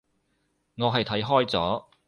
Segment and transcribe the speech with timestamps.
[0.79, 1.83] 我係睇開咗